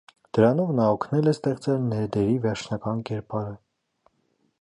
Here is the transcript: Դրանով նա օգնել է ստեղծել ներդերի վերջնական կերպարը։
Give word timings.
Դրանով 0.35 0.69
նա 0.77 0.85
օգնել 0.93 1.29
է 1.31 1.33
ստեղծել 1.37 1.83
ներդերի 1.91 2.39
վերջնական 2.47 3.05
կերպարը։ 3.11 3.53